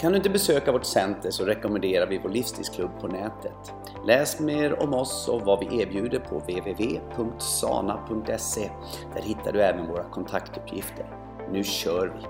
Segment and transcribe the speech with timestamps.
[0.00, 3.72] Kan du inte besöka vårt center så rekommenderar vi vår livsstilsklubb på nätet.
[4.06, 7.10] Läs mer om oss och vad vi erbjuder på www.sana.se.
[9.14, 11.06] Där hittar du även våra kontaktuppgifter.
[11.52, 12.26] Nu kör vi!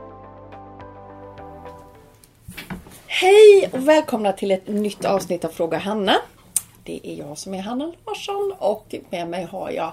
[3.07, 6.17] Hej och välkomna till ett nytt avsnitt av Fråga Hanna.
[6.83, 9.93] Det är jag som är Hanna Larsson och med mig har jag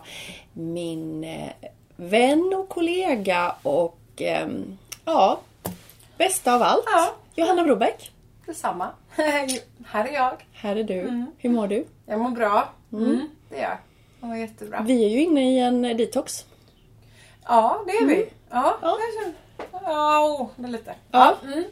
[0.53, 1.49] min eh,
[1.95, 5.39] vän och kollega och ehm, ja,
[6.17, 6.83] bästa av allt.
[6.85, 7.15] Ja.
[7.35, 8.11] Johanna Brobeck.
[8.45, 8.89] Detsamma.
[9.85, 10.31] här är jag.
[10.53, 11.25] Här är du.
[11.37, 11.85] Hur mår du?
[12.05, 12.69] Jag mår bra.
[12.93, 13.29] Mm.
[13.49, 13.77] Det gör jag.
[14.19, 14.81] Jag mår jättebra.
[14.87, 16.45] Vi är ju inne i en detox.
[17.47, 18.29] Ja, det är vi.
[18.49, 18.97] Ja, Ja.
[18.99, 19.35] jag känner...
[19.93, 20.95] Ja, oh, det är lite.
[21.11, 21.35] Ja.
[21.43, 21.63] Mm.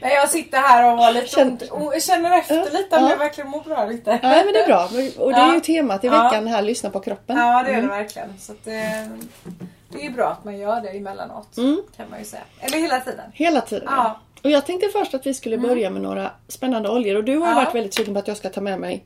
[0.00, 1.62] Men jag sitter här och har lite ont.
[1.62, 3.10] Och känner efter Ja, lite om ja.
[3.10, 4.10] jag verkligen mår bra lite.
[4.22, 4.84] Ja, men det är bra.
[5.24, 5.60] Och det är ju Ja.
[5.60, 6.22] temat i Ja.
[6.22, 7.36] veckan här, lyssna på kroppen.
[7.36, 8.38] Ja, det är det verkligen.
[8.38, 9.08] Så det,
[9.88, 11.56] det är bra att man gör det emellanåt.
[11.56, 11.82] Mm.
[11.96, 12.42] Kan man ju säga.
[12.60, 13.30] Eller hela tiden.
[13.34, 13.88] Hela tiden.
[13.90, 14.20] Ja.
[14.44, 17.16] Och jag tänkte först att vi skulle börja med några spännande oljor.
[17.16, 17.54] Och du har Ja.
[17.54, 19.04] varit väldigt sugen på att jag ska ta med mig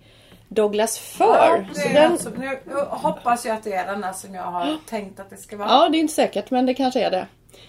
[0.48, 1.25] Douglas Fir.
[1.25, 1.58] Ja,
[1.94, 2.58] den, alltså, nu
[2.91, 5.69] hoppas jag att det är den här som jag har tänkt att det ska vara.
[5.69, 7.27] ja, det är inte säkert men det kanske är det.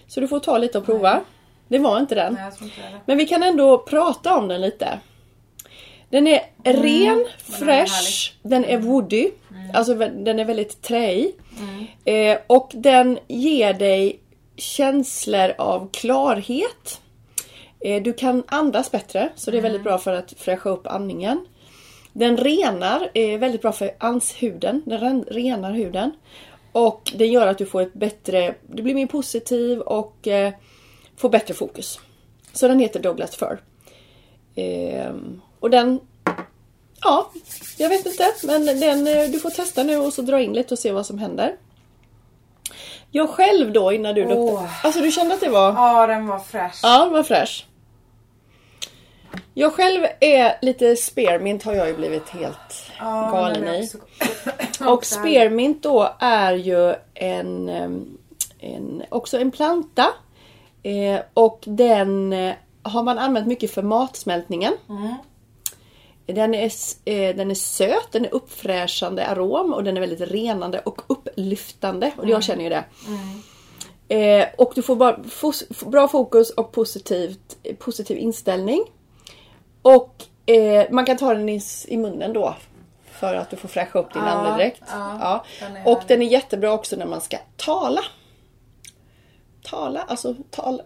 [0.07, 1.21] Så du får ta lite och prova.
[1.67, 2.33] Det var inte den.
[2.33, 2.81] Nej, inte.
[3.05, 4.99] Men vi kan ändå prata om den lite.
[6.09, 6.73] Den är ren,
[7.13, 7.25] Mm.
[7.59, 9.31] den är fresh, den är woody.
[9.73, 11.31] Alltså vä- den är väldigt träig.
[11.59, 11.85] Mm.
[12.05, 14.19] Eh, och den ger dig
[14.55, 17.01] känslor av klarhet.
[17.79, 19.71] Eh, du kan andas bättre, så det är Mm.
[19.71, 21.45] väldigt bra för att fräscha upp andningen.
[22.13, 24.81] Den renar, är väldigt bra för anshuden.
[24.85, 26.11] Den ren- renar huden.
[26.71, 30.53] Och det gör att du får ett bättre, du blir mer positiv och eh,
[31.17, 31.99] får bättre fokus.
[32.53, 33.57] Så den heter Douglas Fir.
[34.55, 35.99] Ehm, och den,
[37.03, 37.29] ja,
[37.77, 38.33] jag vet inte.
[38.43, 41.05] Men den, eh, du får testa nu och så dra in lite och se vad
[41.05, 41.55] som händer.
[43.11, 44.29] Jag själv då innan du Åh.
[44.29, 44.69] luktade.
[44.83, 45.73] Alltså du kände att det var...
[45.73, 46.79] Ja, den var fräsch.
[46.83, 47.65] Ja, den var fräsch.
[49.53, 53.85] Jag själv är lite spearmint har jag ju blivit helt Ja, galen i.
[53.85, 53.97] också-
[54.89, 57.69] Och spearmint då är ju en,
[58.59, 60.05] en också en planta.
[60.83, 62.53] Eh, och den eh,
[62.83, 64.73] har man använt mycket för matsmältningen.
[64.89, 65.13] Mm.
[66.25, 66.71] Den är,
[67.05, 72.11] eh, den är söt, den är uppfräschande arom och den är väldigt renande och upplyftande.
[72.17, 72.83] Och jag känner ju det.
[74.15, 78.83] Eh, och du får bara fos, bra fokus och positivt, positiv inställning.
[79.81, 82.55] Och eh, man kan ta den i, i munnen då.
[83.11, 84.81] För att du får fräscha upp din Ja, andedräkt.
[84.87, 85.17] ja,
[85.61, 85.67] Ja.
[85.91, 88.01] Och den är jättebra också när man ska tala.
[89.63, 90.83] Tala, alltså tala,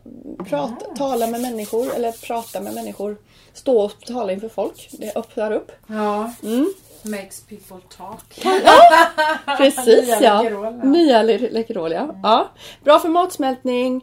[0.50, 0.96] prata, Mm.
[0.98, 3.18] tala med människor eller prata med människor.
[3.54, 4.90] Stå och tala inför folk.
[4.92, 5.72] Det öppnar upp.
[5.88, 6.34] Ja.
[6.44, 6.74] Mm.
[7.04, 8.40] Makes people talk.
[9.58, 10.42] Precis Nya ja.
[10.42, 10.72] Läkerol, ja.
[10.72, 12.16] Nya Lä- Läkerol ja.
[12.24, 12.50] ja.
[12.84, 14.02] Bra för matsmältning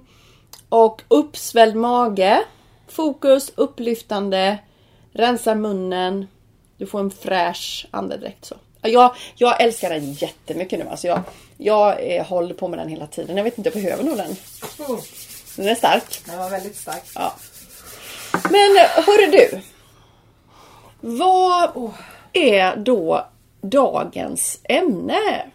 [0.68, 2.42] och uppsvälld mage.
[2.88, 4.58] Fokus, upplyftande,
[5.12, 6.26] rensar munnen.
[6.76, 8.44] Du får en fräsch andedräkt.
[8.44, 8.54] Så.
[8.82, 10.88] Ja, Jag, jag älskar den jättemycket nu.
[10.88, 11.20] Alltså jag,
[11.64, 13.36] jag eh, håller på med den hela tiden.
[13.36, 14.36] Jag vet inte, jag behöver nog den.
[15.56, 16.20] Den är stark.
[16.26, 17.02] den var väldigt stark.
[17.14, 17.34] Ja.
[18.32, 19.60] Men hörru du.
[21.00, 21.92] Vad
[22.32, 23.26] är då
[23.60, 25.46] dagens ämne?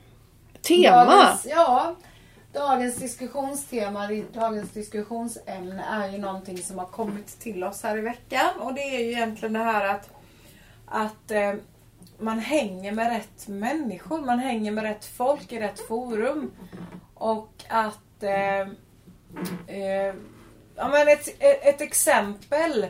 [0.62, 1.06] Tema?
[1.06, 1.96] Dagens, ja,
[2.53, 8.50] dagens diskussionstema, dagens diskussionsämne är ju någonting som har kommit till oss här i veckan.
[8.59, 10.09] Och det är ju egentligen det här att,
[10.86, 11.53] att eh,
[12.19, 14.22] man hänger med rätt människor.
[14.22, 16.52] Man hänger med rätt folk i rätt forum.
[17.13, 18.59] Och att eh,
[19.68, 20.16] eh,
[20.75, 22.88] ja, men ett, ett exempel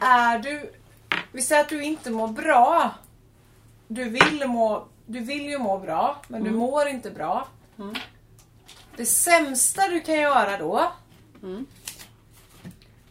[0.00, 0.72] är du
[1.34, 2.94] vi säger att du inte mår bra.
[3.88, 7.48] Du vill, må, du vill ju må bra, men du mår inte bra.
[8.96, 10.92] Det sämsta du kan göra då,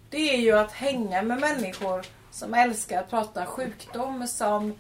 [0.10, 4.80] det är ju att hänga med människor som älskar att prata sjukdom, som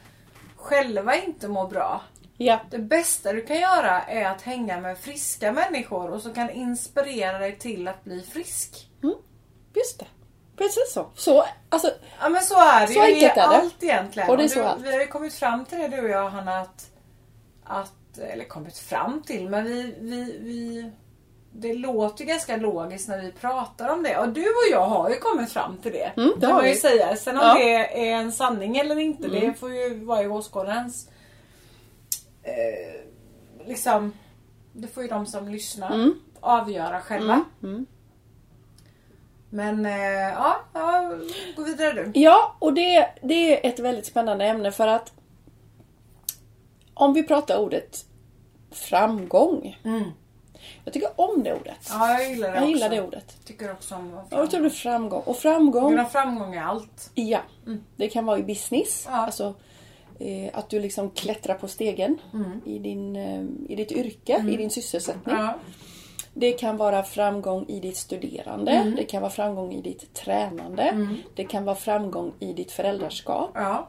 [0.55, 2.01] själva inte mår bra.
[2.37, 2.59] Ja.
[2.71, 7.39] Det bästa du kan göra är att hänga med friska människor och som kan inspirera
[7.39, 8.89] dig till att bli frisk.
[9.75, 10.05] Just det.
[10.57, 11.09] Precis så.
[11.15, 13.43] Så, alltså, Ja men så är det Så ju i enkelt är det.
[13.43, 14.29] allt egentligen.
[14.29, 14.83] Och det är så du, allt.
[14.83, 16.91] Vi har ju kommit fram till det du och jag Hanna att,
[17.63, 20.91] att eller kommit fram till men vi, vi, vi
[21.55, 24.17] det låter ganska logiskt när vi pratar om det.
[24.17, 26.11] Och du och jag har ju kommit fram till det.
[26.17, 26.79] Mm, det kan har man ju vi.
[26.79, 27.15] säga.
[27.15, 27.53] Sen om Ja.
[27.53, 29.39] det är en sanning eller inte, Mm.
[29.39, 31.09] det får ju vara i åskådarens
[32.43, 33.01] eh,
[33.67, 34.13] liksom,
[34.73, 36.13] det får ju de som lyssnar Mm.
[36.39, 37.43] avgöra själva.
[37.63, 37.85] Mm.
[39.49, 39.93] Men eh,
[40.33, 41.11] ja, ja,
[41.55, 42.19] gå vidare du.
[42.19, 45.11] Ja, och det, det är ett väldigt spännande ämne för att
[46.93, 48.05] om vi pratar ordet
[48.71, 49.79] framgång.
[49.83, 50.03] Mm.
[50.85, 51.87] Jag tycker om det ordet.
[51.89, 52.95] Ja, jag gillar det Jag gillar också.
[52.95, 53.37] det ordet.
[53.45, 54.27] Tycker också om framgång.
[54.39, 55.21] Jag tror det framgång.
[55.25, 57.11] Och framgång, ha framgång i allt.
[57.13, 57.39] ja.
[57.95, 59.07] Det kan vara i business.
[59.09, 59.15] Ja.
[59.17, 59.53] Alltså
[60.19, 62.17] eh, att du liksom klättrar på stegen
[62.65, 65.35] i, din, eh, i ditt yrke, i din sysselsättning.
[65.35, 65.55] Ja.
[66.33, 68.93] Det kan vara framgång i ditt studerande.
[68.97, 71.07] Det kan vara framgång i ditt tränande.
[71.35, 73.51] Det kan vara framgång i ditt föräldraskap.
[73.53, 73.87] Ja.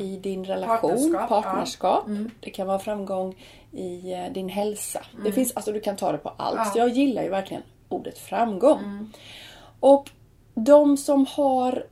[0.00, 2.04] I din relation, Partnerskap, partnerskap.
[2.06, 2.12] ja.
[2.12, 2.30] Mm.
[2.40, 3.34] Det kan vara framgång
[3.72, 5.00] i eh, din hälsa.
[5.24, 6.56] Det finns, alltså du kan ta det på allt.
[6.56, 6.62] Ja.
[6.62, 6.72] Mm.
[6.72, 9.12] Så jag gillar ju verkligen ordet framgång.
[9.80, 10.10] Och
[10.54, 11.84] de som har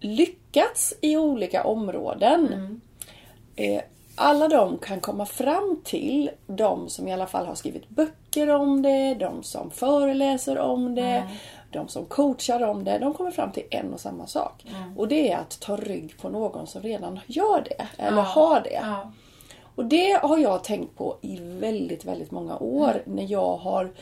[0.00, 2.46] lyckats i olika områden.
[2.52, 2.80] Mm.
[3.56, 3.82] Eh,
[4.14, 8.82] alla de kan komma fram till de som i alla fall har skrivit böcker om
[8.82, 11.28] det, de som föreläser om det, Mm.
[11.70, 12.98] De som coachar om det.
[12.98, 14.64] De kommer fram till en och samma sak.
[14.68, 14.98] Mm.
[14.98, 17.86] Och det är att ta rygg på någon som redan gör det.
[18.02, 18.22] Eller Ja.
[18.22, 18.80] har det.
[18.82, 19.12] Ja.
[19.74, 23.92] Och det har jag tänkt på i väldigt, väldigt många år när jag har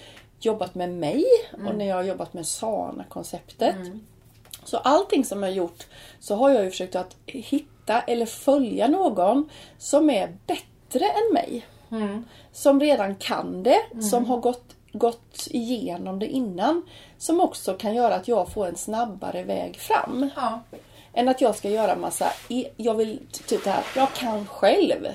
[0.41, 3.77] jobbat med mig och när jag har jobbat med SANA-konceptet.
[4.65, 5.87] Så allting som jag har gjort
[6.21, 9.49] så har jag ju försökt att hitta eller följa någon
[9.79, 11.67] som är bättre än mig.
[12.53, 13.79] Som redan kan det,
[14.11, 16.83] som har gått, gått igenom det innan.
[17.19, 20.31] Som också kan göra att jag får en snabbare väg fram.
[20.37, 20.61] Ja.
[21.13, 22.33] Än att jag ska göra massa,
[22.77, 25.07] jag vill typ det här, jag kan själv.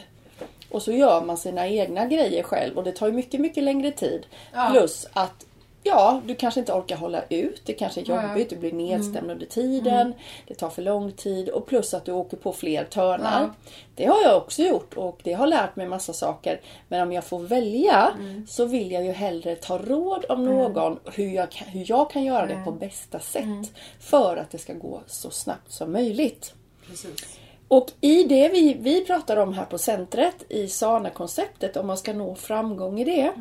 [0.69, 3.91] Och så gör man sina egna grejer själv och det tar ju mycket, mycket längre
[3.91, 4.25] tid.
[4.53, 4.69] Ja.
[4.71, 5.45] Plus att
[5.83, 7.61] Ja, du kanske inte orkar hålla ut.
[7.65, 8.49] Det kanske är jobbigt.
[8.49, 10.13] Du blir nedstämd under tiden.
[10.47, 11.49] Det tar för lång tid.
[11.49, 13.41] Och plus att du åker på fler törnar.
[13.41, 13.71] Ja.
[13.95, 16.61] Det har jag också gjort och det har lärt mig massa saker.
[16.87, 18.13] Men om jag får välja
[18.47, 22.45] så vill jag ju hellre ta råd om någon hur jag, hur jag kan göra
[22.45, 23.71] det på bästa sätt.
[23.99, 26.53] För att det ska gå så snabbt som möjligt.
[26.87, 27.37] Precis.
[27.67, 32.13] Och i det vi, vi pratar om här på centret i SANA-konceptet, om man ska
[32.13, 33.31] nå framgång i det,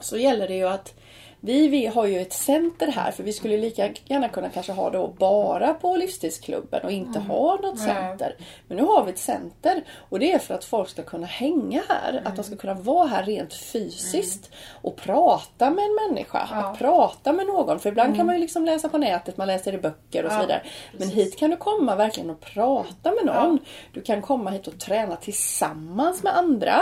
[0.00, 0.94] så gäller det ju att
[1.40, 4.90] vi, vi har ju ett center här för vi skulle lika gärna kunna kanske ha
[4.90, 7.86] det bara på livsstilsklubben och inte ha något Nej.
[7.94, 8.36] center.
[8.68, 11.82] Men nu har vi ett center och det är för att folk ska kunna hänga
[11.88, 12.22] här.
[12.24, 14.50] Att de ska kunna vara här rent fysiskt
[14.82, 16.48] och prata med en människa.
[16.50, 16.56] Ja.
[16.56, 17.78] Att prata med någon.
[17.78, 20.36] För ibland kan man ju liksom läsa på nätet, man läser i böcker och så
[20.36, 20.62] Ja, vidare.
[20.92, 21.16] Men precis.
[21.16, 23.58] hit kan du komma verkligen och prata med någon.
[23.92, 26.80] Du kan komma hit och träna tillsammans med andra.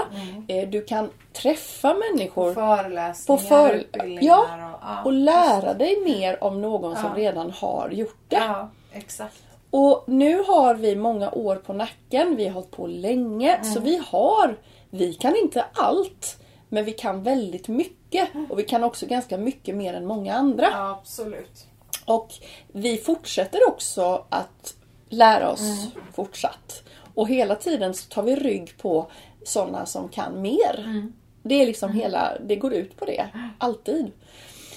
[0.49, 1.11] Eh, Du kan
[1.43, 3.75] träffa människor Föreläsningar, på för...
[3.75, 7.17] utbildningar ja, och, ja, och lära dig mer om någon som Ja.
[7.17, 8.37] redan har gjort det.
[8.37, 9.43] Ja, exakt.
[9.71, 12.37] Och nu har vi många år på nacken.
[12.37, 13.65] Vi har hållit på länge.
[13.65, 14.57] Så vi har,
[14.91, 16.39] vi kan inte allt.
[16.69, 18.29] Men vi kan väldigt mycket.
[18.51, 20.67] Och vi kan också ganska mycket mer än många andra.
[20.73, 21.67] Ja, absolut.
[22.07, 22.29] Och
[22.73, 24.75] vi fortsätter också att
[25.09, 26.83] lära oss fortsatt.
[27.15, 29.11] Och hela tiden så tar vi rygg på
[29.45, 31.09] sådana som kan mer.
[31.49, 33.29] Det är liksom hela, det går ut på det.
[33.59, 34.13] Alltid.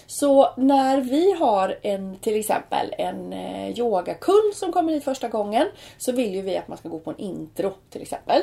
[0.10, 5.68] Så när vi har en, till exempel en eh, yogakund som kommer hit första gången
[5.98, 8.42] så vill ju vi att man ska gå på en intro till exempel.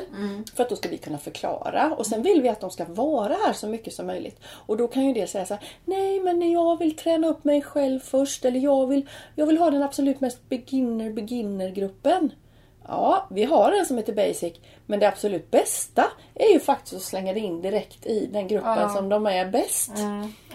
[0.55, 3.33] För att då ska vi kunna förklara och sen vill vi att de ska vara
[3.45, 4.39] här så mycket som möjligt.
[4.43, 7.61] Och då kan ju det säga så här: nej men jag vill träna upp mig
[7.61, 12.31] själv först eller jag vill, jag vill ha den absolut mest beginner beginner gruppen.
[12.87, 14.53] Ja, vi har en som heter Basic.
[14.85, 18.77] Men det absolut bästa är ju faktiskt att slänga det in direkt i den gruppen
[18.79, 18.89] Ja.
[18.89, 19.91] som de är bäst.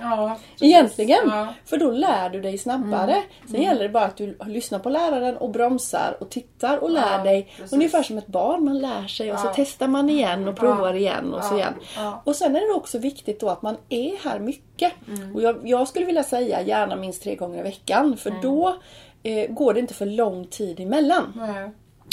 [0.00, 0.62] Ja, precis.
[0.68, 1.20] Egentligen.
[1.28, 1.54] Ja.
[1.64, 3.22] För då lär du dig snabbare.
[3.50, 7.18] Sen gäller det bara att du lyssnar på läraren och bromsar och tittar och lär
[7.18, 7.52] Ja, dig.
[7.56, 7.72] precis.
[7.72, 8.64] Ungefär som ett barn.
[8.64, 9.52] Man lär sig och så Ja.
[9.56, 10.96] testar man igen och provar Ja.
[10.96, 11.58] igen och så Ja.
[11.58, 11.74] igen.
[11.96, 12.22] Ja.
[12.24, 14.92] Och sen är det också viktigt då att man är här mycket.
[15.08, 15.34] Mm.
[15.36, 18.16] Och jag, jag skulle vilja säga gärna minst tre gånger i veckan.
[18.16, 18.42] För Mm.
[18.42, 18.76] då
[19.22, 21.32] eh, går det inte för lång tid emellan.
[21.36, 21.70] Nej.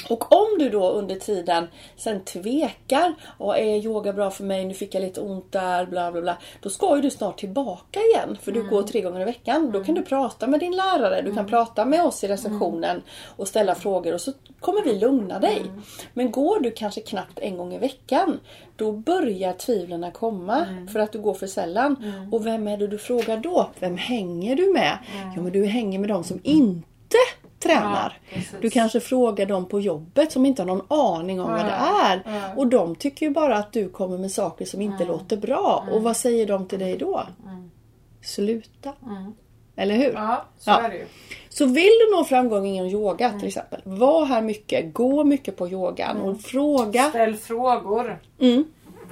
[0.10, 4.74] Och om du då under tiden sen tvekar och är yoga bra för mig, nu
[4.74, 6.38] fick jag lite ont där, bla bla bla.
[6.62, 9.72] Då ska ju du snart tillbaka igen för du går tre gånger i veckan.
[9.72, 13.02] Då kan du prata med din lärare, du kan prata med oss i receptionen
[13.38, 15.62] och ställa frågor och så kommer vi lugna dig.
[16.14, 18.40] Men går du kanske knappt en gång i veckan,
[18.76, 22.14] då börjar tvivlen komma för att du går för sällan.
[22.32, 23.70] Och vem är det du frågar då?
[23.80, 24.98] Vem hänger du med?
[25.36, 27.18] Ja men du hänger med de som inte
[27.60, 28.18] tränar.
[28.30, 31.72] Ja, du kanske frågar dem på jobbet som inte har någon aning om vad det
[31.80, 32.22] Ja, är.
[32.26, 32.54] ja.
[32.56, 35.86] Och de tycker ju bara att du kommer med saker som inte låter bra.
[35.92, 37.24] Och vad säger de till dig då?
[38.22, 38.94] Sluta.
[39.76, 40.14] Eller hur?
[40.14, 40.82] Ja, så Ja.
[40.82, 41.06] är det ju.
[41.50, 43.82] Så vill du nå framgång inom yoga till exempel.
[43.84, 47.10] Var här mycket, gå mycket på yogan och fråga.
[47.10, 48.20] Ställ frågor.
[48.40, 48.64] Mm.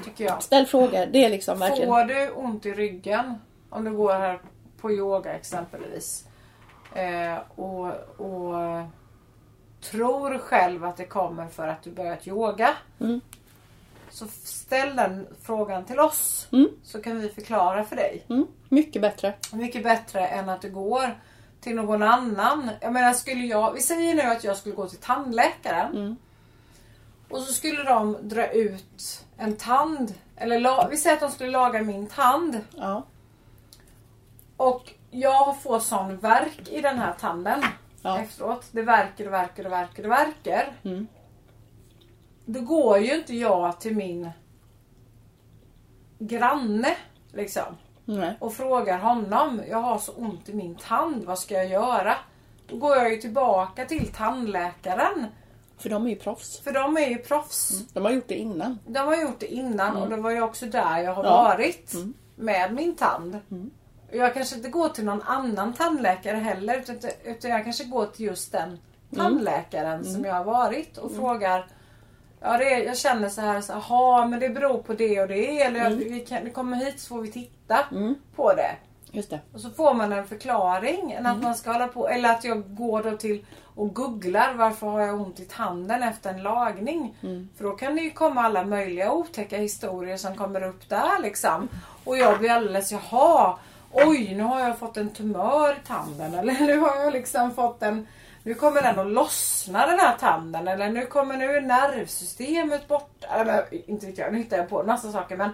[0.05, 0.43] Tycker jag.
[0.43, 1.05] Ställ frågor.
[1.11, 1.89] Det är liksom verkligen...
[1.89, 3.33] Får du ont i ryggen
[3.69, 4.39] om du går här
[4.81, 6.26] på yoga exempelvis
[6.97, 7.87] eh, och,
[8.17, 8.83] och
[9.81, 12.75] tror själv att det kommer för att du börjat yoga.
[12.99, 13.21] Mm.
[14.09, 16.47] Så ställ den frågan till oss.
[16.51, 16.69] Mm.
[16.83, 18.25] Så kan vi förklara för dig.
[18.29, 19.33] Mm, mycket bättre.
[19.53, 21.17] Mycket bättre än att du går
[21.61, 22.69] till någon annan.
[22.81, 25.95] Jag menar skulle jag, vi säger nu att jag skulle gå till tandläkaren.
[25.95, 26.15] Mm.
[27.29, 30.13] Och så skulle de dra ut en tand.
[30.35, 32.61] Eller la, vi säger att de skulle laga min tand.
[32.75, 33.03] Ja.
[34.57, 37.63] Och jag får sån verk i den här tanden
[38.01, 38.19] Ja.
[38.19, 38.65] efteråt.
[38.71, 40.73] Det verkar och verkar och verkar och verkar.
[40.83, 41.07] Mm.
[42.45, 44.29] Då går ju inte jag till min
[46.19, 46.95] granne
[47.33, 47.63] liksom
[48.05, 48.37] Nej.
[48.39, 49.61] och frågar honom.
[49.69, 51.23] Jag har så ont i min tand.
[51.25, 52.15] Vad ska jag göra?
[52.67, 55.25] Då går jag ju tillbaka till tandläkaren.
[55.77, 56.59] För de är ju proffs.
[56.59, 57.87] För de är ju proffs.
[57.93, 58.79] De har gjort det innan.
[58.87, 61.43] De har gjort det innan och det var ju också där jag har Ja.
[61.43, 61.93] varit
[62.35, 63.39] med min tand.
[64.11, 68.25] Jag kanske inte går till någon annan tandläkare heller utan, utan jag kanske går till
[68.25, 68.79] just den
[69.15, 71.65] tandläkaren som jag har varit och frågar
[72.41, 75.61] Ja, det jag känner så här, så "Jaha, men det beror på det och det.
[75.61, 77.77] Eller jag, vi kan, vi kommer hit så får vi titta
[78.35, 78.71] på det.
[79.11, 79.39] Just det.
[79.53, 81.11] Och så får man en förklaring.
[81.11, 83.45] Än att man ska hålla på, eller att jag går då till
[83.75, 87.15] och googlar varför har jag ont i tanden efter en lagning.
[87.57, 91.67] För då kan det ju komma alla möjliga otäcka historier som kommer upp där liksom.
[92.03, 93.57] Och jag blir alldeles, jaha,
[93.91, 96.33] oj nu har jag fått en tumör i tanden.
[96.33, 98.07] Eller nu har jag liksom fått en
[98.43, 100.67] nu kommer den att lossna den här tanden.
[100.67, 103.27] Eller nu kommer nu nervsystemet borta.
[103.27, 105.49] Eller, inte vet jag, nu hittar jag på en massa saker men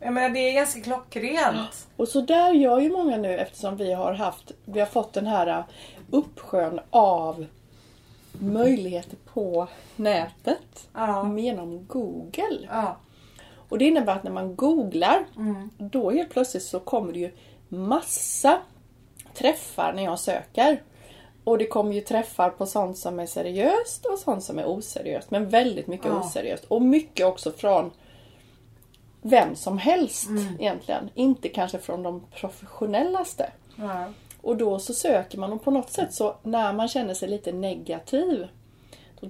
[0.00, 1.86] jag menar, det är ganska klockrent.
[1.96, 5.26] Och så där gör ju många nu eftersom vi har haft, vi har fått den
[5.26, 5.64] här uh,
[6.10, 7.46] uppsjön av
[8.32, 11.36] möjligheter på nätet Ja.
[11.38, 12.68] genom Google.
[12.70, 12.96] Ja.
[13.68, 15.70] Och det innebär att när man googlar, Mm.
[15.78, 17.30] då helt plötsligt så kommer det ju
[17.68, 18.58] massa
[19.34, 20.82] träffar när jag söker.
[21.44, 25.30] Och det kommer ju träffar på sånt som är seriöst och sånt som är oseriöst.
[25.30, 26.20] Men väldigt mycket Ja.
[26.20, 26.64] oseriöst.
[26.64, 27.90] Och mycket också från
[29.22, 30.46] vem som helst Mm.
[30.60, 31.10] egentligen.
[31.14, 33.50] Inte kanske från de professionellaste.
[33.76, 34.04] Ja.
[34.40, 37.52] Och då så söker man och på något sätt så när man känner sig lite
[37.52, 38.46] negativ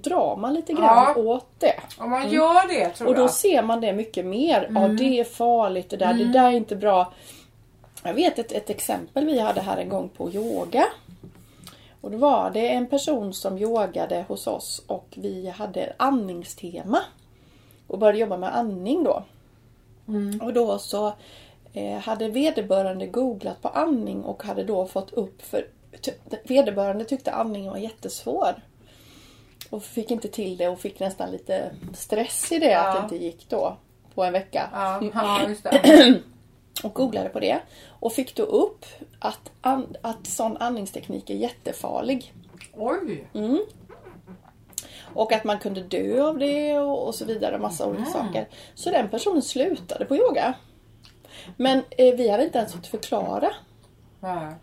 [0.03, 1.21] drar man lite grann Ja.
[1.21, 1.73] åt det.
[1.99, 3.29] Om man gör det tror Och då jag.
[3.31, 4.69] ser man det mycket mer.
[4.73, 4.97] Ja, Mm.
[4.97, 6.13] det är farligt det där.
[6.13, 7.13] Det där är inte bra.
[8.03, 10.85] Jag vet ett, ett exempel vi hade här en gång på yoga.
[12.01, 16.99] Och då var det en person som yogade hos oss och vi hade andningstema.
[17.87, 19.23] Och började jobba med andning då.
[20.07, 20.41] Mm.
[20.41, 21.13] Och då så
[21.73, 25.67] eh, hade vederbörande googlat på andning och hade då fått upp för
[26.43, 28.55] vederbörande tyckte andningen var jättesvår.
[29.69, 33.03] Och fick inte till det och fick nästan lite stress i det att det Ja.
[33.03, 33.77] inte gick då
[34.15, 34.69] på en vecka.
[34.73, 36.21] Ja, ja just det.
[36.83, 37.59] Och googlade på det.
[37.99, 38.85] Och fick då upp
[39.19, 39.51] att,
[40.01, 42.33] att sån andningsteknik är jättefarlig.
[42.73, 43.27] Oj!
[45.13, 47.57] Och att man kunde dö av det och, och så vidare.
[47.57, 48.47] Massa olika saker.
[48.75, 50.53] Så den personen slutade på yoga.
[51.57, 53.49] Men eh, vi hade inte ens fått förklara.
[54.19, 54.53] Ja.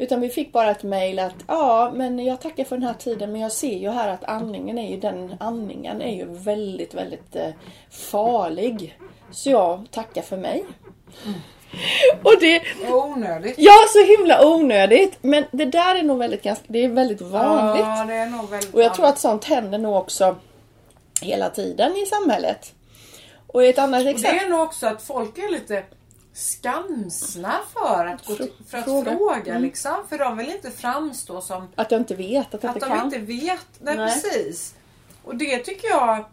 [0.00, 3.32] Utan vi fick bara ett mail att ja, men jag tackar för den här tiden
[3.32, 7.36] men jag ser ju här att andningen är ju den andningen är ju väldigt, väldigt
[7.36, 7.48] eh,
[7.90, 8.98] farlig.
[9.30, 10.64] Så jag tackar för mig.
[12.22, 13.54] Och det, Onödigt.
[13.58, 15.18] ja så himla onödigt.
[15.20, 17.84] Men det där är nog väldigt, ganska, det är väldigt vanligt.
[17.86, 20.36] Ja, det är nog väldigt Och jag tror att sånt händer nog också
[21.22, 22.72] hela tiden i samhället.
[23.46, 24.46] Och ett annat Och det exempel.
[24.46, 25.84] är nog också att folk är lite
[26.32, 29.16] skamsna för att, gå till, för att Fråga.
[29.16, 29.62] fråga, Mm.
[29.62, 29.94] liksom.
[30.08, 32.96] För de vill inte framstå som Att jag inte vet, att jag att inte de
[32.96, 33.04] kan.
[33.04, 33.66] inte vet.
[33.78, 34.08] Nej, Nej.
[34.22, 34.74] precis.
[35.24, 36.24] Och det tycker jag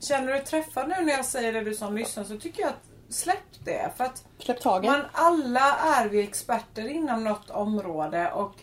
[0.00, 3.14] Känner du träffad nu när jag säger det du som lyssnar så tycker jag att
[3.14, 3.90] släpp det.
[3.96, 4.90] För att Släpp taget.
[4.90, 8.54] man alla är vi experter inom något område och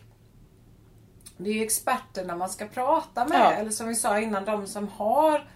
[1.38, 3.40] det är ju experterna man ska prata med.
[3.40, 3.52] Ja.
[3.52, 5.48] Eller som vi sa innan, de som har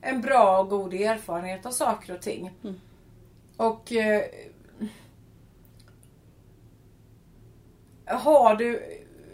[0.00, 2.50] en bra och god erfarenhet av saker och ting.
[2.64, 2.80] Mm.
[3.56, 4.22] Och eh,
[8.06, 8.82] har du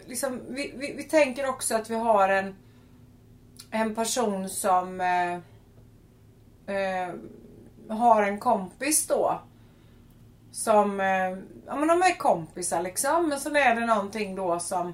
[0.05, 2.55] liksom, vi, vi, vi tänker också att vi har en
[3.71, 5.33] en person som eh,
[6.75, 7.13] eh,
[7.89, 9.41] har en kompis då.
[10.51, 13.29] Som, eh, ja men de är kompisar liksom.
[13.29, 14.93] Men så är det någonting då som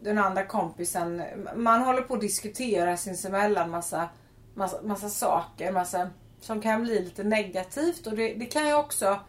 [0.00, 1.22] den andra kompisen,
[1.56, 4.08] man håller på att diskutera sinsemellan massa,
[4.54, 5.72] massa, massa saker.
[5.72, 6.10] Massa,
[6.40, 9.20] som kan bli lite negativt och det, det kan ju också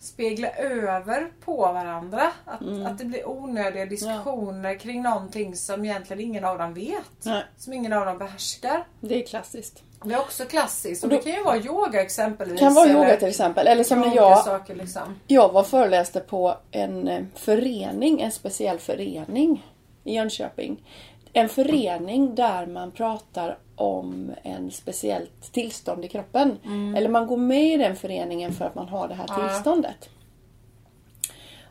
[0.00, 2.30] spegla över på varandra.
[2.44, 2.86] Att, Mm.
[2.86, 7.24] att det blir onödiga diskussioner kring någonting som egentligen ingen av dem vet.
[7.24, 7.42] Nej.
[7.56, 8.84] Som ingen av dem behärskar.
[9.00, 9.82] Det är klassiskt.
[10.04, 11.04] Det är också klassiskt.
[11.04, 12.54] Och Och det då- kan ju vara yoga exempelvis.
[12.54, 13.66] Det kan vara eller yoga till exempel.
[13.66, 15.02] Eller som när jag, saker liksom.
[15.26, 19.66] jag var föreläste på en eh, förening, en speciell förening
[20.04, 20.82] i Jönköping.
[21.32, 26.58] En förening där man pratar om en speciellt tillstånd i kroppen.
[26.96, 29.48] Eller man går med i den föreningen för att man har det här Ja.
[29.48, 30.08] tillståndet.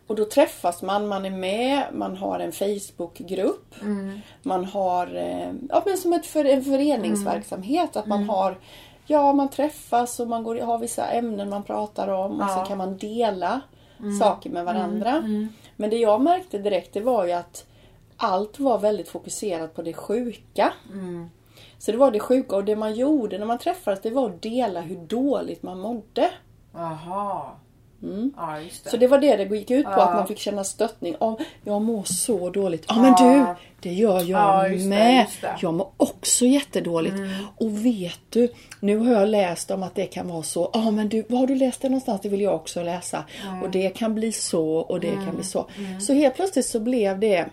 [0.07, 3.75] Och då träffas man, man är med, man har en Facebookgrupp.
[4.43, 7.95] Man har, eh, ja men som ett för, en föreningsverksamhet.
[7.95, 8.57] Att man har,
[9.07, 12.31] ja man träffas och man går, har vissa ämnen man pratar om.
[12.31, 12.47] Och Ja.
[12.59, 13.61] så kan man dela
[14.19, 15.23] saker med varandra.
[15.75, 17.65] Men det jag märkte direkt det var ju att
[18.17, 20.73] allt var väldigt fokuserat på det sjuka.
[21.77, 24.41] Så det var det sjuka och det man gjorde när man träffades det var att
[24.41, 26.29] dela hur dåligt man mådde.
[26.73, 27.41] Jaha.
[28.35, 28.89] Ja, just det.
[28.89, 30.07] Så det var det det gick ut på, Ja.
[30.09, 31.15] att man fick känna stöttning.
[31.19, 32.85] Om jag mår så dåligt.
[32.87, 33.55] Ja men Ja.
[33.79, 35.21] du, det gör jag Ja, just med.
[35.43, 35.61] just.
[35.63, 37.15] Jag mår också jättedåligt.
[37.57, 40.69] Och vet du, nu har jag läst om att det kan vara så.
[40.73, 42.21] Ja men du, var har du läst det någonstans?
[42.21, 43.23] Det vill jag också läsa.
[43.63, 45.65] Och det kan bli så och det kan bli så.
[46.07, 47.45] Så helt plötsligt så blev det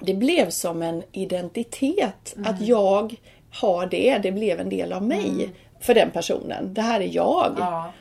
[0.00, 2.36] det blev som en identitet.
[2.44, 3.14] Att jag
[3.50, 5.50] har det, det blev en del av mig.
[5.80, 6.74] För den personen.
[6.74, 7.56] Det här är jag.
[7.58, 7.92] Ja.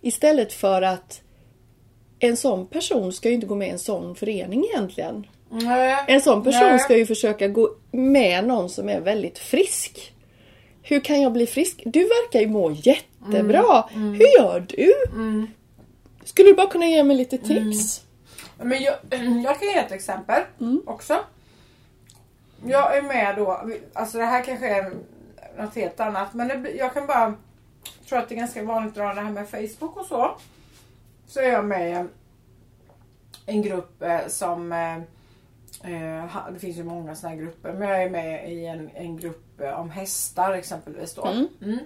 [0.00, 1.20] Istället för att
[2.18, 5.26] en sån person ska ju inte gå med i en sån förening egentligen.
[5.50, 6.04] Nej.
[6.06, 6.78] En sån person Nej.
[6.78, 10.12] ska ju försöka gå med någon som är väldigt frisk.
[10.82, 11.82] Hur kan jag bli frisk?
[11.84, 13.88] Du verkar ju må jättebra.
[13.94, 14.12] Mm.
[14.14, 14.92] Hur gör du?
[16.24, 18.02] Skulle du bara kunna ge mig lite tips?
[18.58, 18.94] Men jag,
[19.44, 20.82] jag kan ge ett exempel Mm.
[20.86, 21.16] också.
[22.64, 24.92] Jag är med då, alltså det här kanske är
[25.56, 27.34] något helt annat men det, jag kan bara,
[27.98, 30.36] jag tror att det är ganska vanligt att dra det här med Facebook och så.
[31.26, 32.08] Så är jag med i
[33.46, 34.96] en, grupp eh, som, eh,
[35.92, 39.16] eh, det finns ju många sådana här grupper, men jag är med i en, en
[39.16, 41.26] grupp om hästar exempelvis då.
[41.26, 41.78] Mm.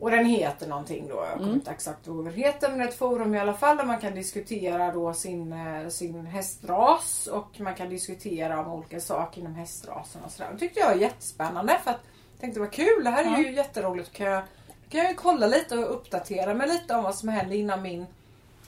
[0.00, 2.94] Och den heter någonting då, jag kommer inte exakt ihåg vad den heter men ett
[2.94, 7.74] forum i alla fall där man kan diskutera då sin, eh, sin hästras och man
[7.74, 10.50] kan diskutera om olika saker inom hästrasen och sådär.
[10.52, 12.00] Det tyckte jag var jättespännande för att
[12.32, 14.12] jag tänkte vad kul, det här är ju jätteroligt.
[14.12, 14.42] Kan jag,
[14.88, 18.06] kan jag kolla lite och uppdatera mig lite om vad som händer inom min,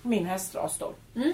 [0.02, 0.92] min hästras då.
[1.16, 1.33] Mm.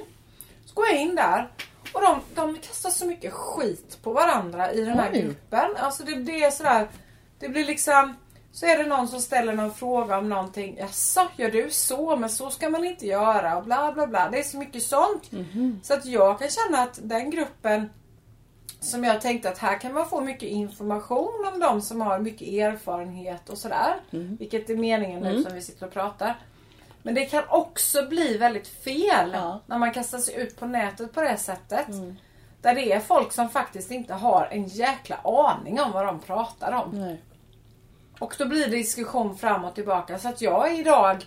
[0.65, 1.49] Så går jag in där
[1.93, 5.23] och de, de kastar så mycket skit på varandra i den här Oj.
[5.23, 5.77] gruppen.
[5.77, 6.89] Alltså det, det är sådär,
[7.39, 8.15] det blir liksom
[8.57, 10.77] så är det någon som ställer någon fråga om någonting.
[10.79, 12.17] Jaså, gör du så?
[12.17, 14.29] Men så ska man inte göra och bla bla bla.
[14.31, 15.31] Det är så mycket sånt.
[15.83, 17.91] Så att jag kan känna att den gruppen
[18.81, 22.49] som jag tänkte att här kan man få mycket information om de som har mycket
[22.49, 23.95] erfarenhet och sådär.
[24.39, 26.37] Vilket är meningen nu som vi sitter och pratar.
[27.03, 29.61] Men det kan också bli väldigt fel Ja.
[29.67, 31.87] när man kastar sig ut på nätet på det sättet.
[32.63, 36.73] Där det är folk som faktiskt inte har en jäkla aning om vad de pratar
[36.73, 36.91] om.
[37.01, 37.23] Nej.
[38.19, 40.19] Och då blir det diskussion fram och tillbaka.
[40.19, 41.27] Så att jag idag...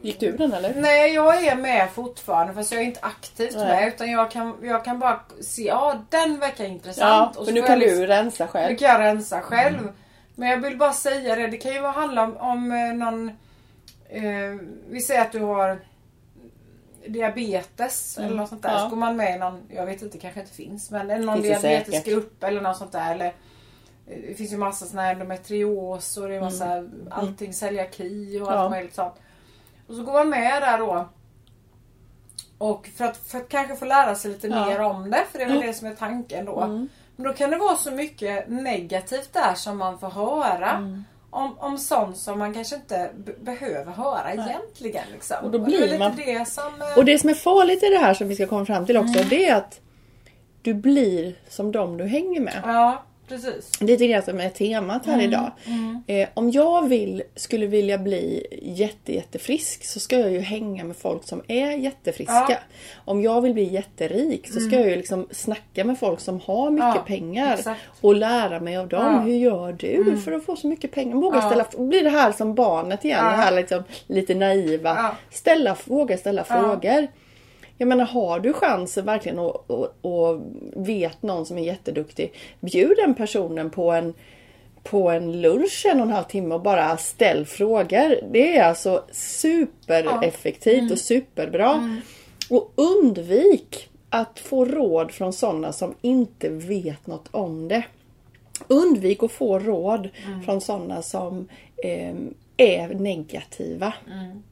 [0.00, 0.74] Gick du den eller?
[0.74, 3.66] Nej, jag är med fortfarande fast jag är inte aktivt Nej.
[3.66, 3.88] med.
[3.88, 7.36] Utan jag kan, jag kan bara se, ja den verkar Ja, intressant.
[7.36, 8.76] och för så nu kan jag liksom- du rensa Nu själv.
[8.76, 9.92] kan jag rensa själv.
[10.34, 11.46] Men jag vill bara säga det.
[11.46, 13.28] Det kan ju vara- handla om, om eh, någon...
[14.08, 14.22] Eh,
[14.88, 15.80] vi säger att du har
[17.06, 18.72] diabetes eller något sånt där.
[18.72, 18.78] Ja.
[18.80, 20.90] Så går man med i någon, jag vet inte, kanske inte finns.
[20.90, 23.12] Men det någon det diabetesgrupp eller något sånt där.
[23.14, 23.32] Eller, eh,
[24.06, 28.60] det finns ju massa såna här endometrios och det är massa allting celiaki och allt
[28.62, 28.68] Ja.
[28.68, 29.14] möjligt sånt.
[29.86, 31.08] Och så går man med där då.
[32.58, 34.66] Och för att, för att kanske få lära sig lite Ja.
[34.66, 35.66] mer om det, för det är väl Mm.
[35.68, 36.60] det som är tanken då.
[36.60, 36.88] Mm.
[37.16, 40.70] Men då kan det vara så mycket negativt där som man får höra.
[40.70, 41.04] Mm.
[41.30, 45.04] Om, om sånt som man kanske inte behöver höra egentligen.
[45.12, 45.36] Liksom.
[45.44, 46.82] Och då det blir lite man- det som...
[46.82, 48.96] eh, Och det som är farligt i det här som vi ska komma fram till
[48.96, 49.28] också, Mm.
[49.28, 49.80] det är att
[50.62, 52.60] du blir som de du hänger med.
[52.64, 53.70] Ja, precis.
[53.80, 55.18] Det är det som är temat Mm.
[55.20, 55.50] här idag.
[56.06, 60.96] Eh, om jag vill, skulle vilja bli jätte, jättefrisk så ska jag ju hänga med
[60.96, 62.46] folk som är jättefriska.
[62.48, 62.56] Ja.
[63.04, 66.70] Om jag vill bli jätterik så ska jag ju liksom snacka med folk som har
[66.70, 67.54] mycket Ja, pengar.
[67.54, 67.80] exakt.
[68.00, 69.02] Och lära mig av dem.
[69.04, 69.10] Ja.
[69.12, 69.24] Mm.
[69.24, 71.16] Hur gör du för att få så mycket pengar?
[71.16, 73.24] Våga ställa, blir det här som barnet igen.
[73.24, 75.16] Det här liksom lite naiva.
[75.30, 77.06] Ställa, våga ställa frågor.
[77.78, 80.40] Jag menar har du chansen verkligen och, och, och
[80.76, 82.32] vet någon som är jätteduktig.
[82.60, 84.14] Bjud den personen på en,
[84.82, 88.32] på en lunch en och en halv timme och bara ställ frågor.
[88.32, 91.98] Det är alltså supereffektivt och superbra.
[92.50, 97.84] Och undvik att få råd från sådana som inte vet något om det.
[98.68, 100.08] Undvik att få råd
[100.44, 101.48] från sådana som
[101.84, 102.14] eh,
[102.56, 103.92] är negativa.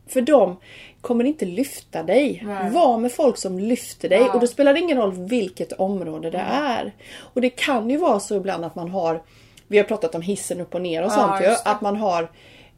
[0.06, 0.56] För de
[1.00, 2.42] kommer inte lyfta dig.
[2.46, 2.70] Nej.
[2.70, 4.32] Var med folk som lyfter dig Ja.
[4.34, 6.92] och då spelar det ingen roll vilket område det är.
[7.18, 9.22] Och det kan ju vara så ibland att man har,
[9.68, 12.30] vi har pratat om hissen upp och ner och Ja, sånt ju, att man har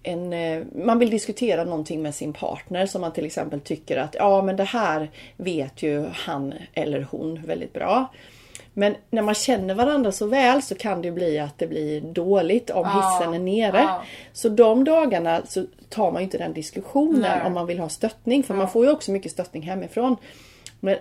[0.02, 4.14] en, eh, man vill diskutera någonting med sin partner som man till exempel tycker att
[4.18, 8.06] ja men det här vet ju han eller hon väldigt bra.
[8.74, 12.70] Men när man känner varandra så väl så kan det bli att det blir dåligt
[12.70, 13.78] om Ja, hissen är nere.
[13.78, 14.02] ja.
[14.32, 17.42] Så de dagarna så tar man ju inte den diskussionen Nej.
[17.46, 18.42] om man vill ha stöttning.
[18.42, 20.16] För man får ju också mycket stöttning hemifrån.
[20.80, 20.96] Men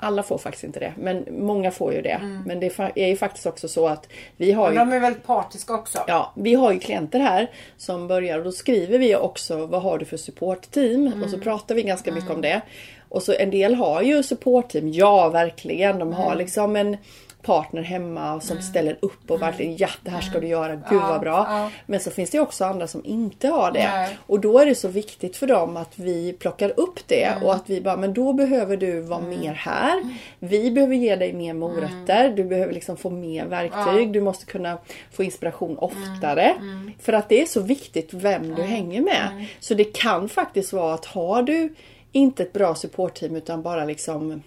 [0.00, 0.92] alla får faktiskt inte det.
[0.98, 2.42] Men många får ju det.
[2.46, 5.26] Men det är ju faktiskt också så att vi har Men ju de är väldigt
[5.26, 5.98] partiska också.
[6.06, 9.98] Ja, vi har ju klienter här som börjar och då skriver vi också vad har
[9.98, 12.60] du för supportteam och så pratar vi ganska mycket om det.
[13.08, 15.98] Och så en del har ju supportteam, ja verkligen.
[15.98, 16.96] De har liksom en
[17.42, 21.08] partner hemma som ställer upp och verkligen ja det här ska du göra, gud Ja,
[21.08, 21.46] vad bra.
[21.48, 21.70] ja.
[21.86, 23.88] Men så finns det också andra som inte har det.
[23.92, 24.18] Nej.
[24.26, 27.42] Och då är det så viktigt för dem att vi plockar upp det Mm.
[27.44, 30.02] och att vi bara, men då behöver du vara mer här.
[30.38, 32.24] Vi behöver ge dig mer morötter.
[32.24, 32.36] Mm.
[32.36, 34.12] Du behöver liksom få mer verktyg.
[34.12, 34.78] Du måste kunna
[35.12, 36.44] få inspiration oftare.
[36.58, 36.90] Mm.
[37.00, 39.46] För att det är så viktigt vem du hänger med.
[39.60, 41.74] Så det kan faktiskt vara att har du
[42.12, 44.42] inte ett bra supportteam utan bara liksom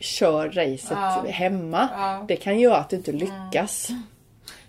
[0.00, 1.24] kör racet Ja.
[1.28, 1.88] hemma.
[1.92, 2.14] Ja.
[2.14, 2.26] Mm.
[2.26, 3.88] Det kan göra att du inte lyckas.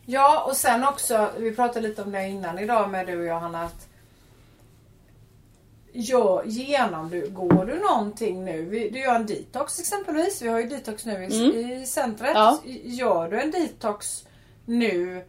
[0.05, 3.39] Ja och sen också, vi pratade lite om det innan idag med du och jag
[3.39, 3.63] Hanna.
[3.63, 3.85] Att
[5.93, 8.89] Ja, genomgår du någonting nu?
[8.93, 10.41] Du gör en detox exempelvis.
[10.41, 12.35] Vi har ju detox nu i, i centret.
[12.35, 12.41] Mm.
[12.41, 12.59] Ja.
[12.83, 14.25] Gör du en detox
[14.65, 15.23] nu?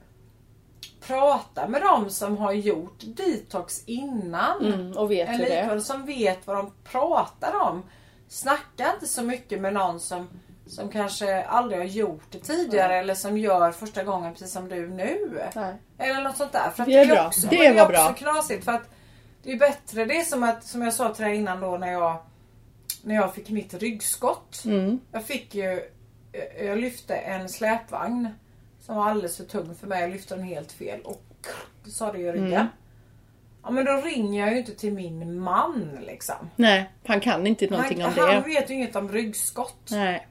[1.07, 4.75] Prata med dem som har gjort detox innan.
[4.75, 5.39] Mm, och vet det är.
[5.63, 7.83] likvärd som vet vad de pratar om.
[8.29, 10.29] Snacka inte så mycket med någon som,
[10.67, 14.89] som kanske aldrig har gjort det tidigare eller som gör första gången precis som du
[14.89, 15.41] nu.
[15.55, 15.75] Nej.
[15.99, 16.71] Eller något sånt där.
[16.71, 17.27] För att Det är bra.
[17.27, 18.13] Också, Det men var också bra.
[18.13, 18.91] knasigt för att
[19.43, 20.05] det är bättre.
[20.05, 22.17] Det är som att, som jag sa till dig innan då när jag
[23.03, 24.63] när jag fick mitt ryggskott.
[24.65, 25.01] Mm.
[25.13, 25.83] Jag fick ju
[26.63, 28.29] jag lyfte en släpvagn
[28.81, 30.01] som var alldeles för tung för mig.
[30.01, 31.23] Jag lyfte den helt fel och
[31.87, 32.53] sa det i ryggen.
[32.53, 32.67] Mm.
[33.63, 36.51] Ja men då ringer jag ju inte till min man liksom.
[36.57, 38.35] Nej, han kan inte någonting Han, om det.
[38.35, 39.89] han vet ju inget om ryggskott.
[39.91, 40.27] Nej.